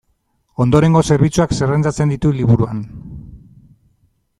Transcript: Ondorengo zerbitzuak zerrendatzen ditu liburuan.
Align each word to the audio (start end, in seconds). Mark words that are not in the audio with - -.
Ondorengo 0.65 1.03
zerbitzuak 1.11 1.53
zerrendatzen 1.59 2.15
ditu 2.17 2.35
liburuan. 2.41 2.83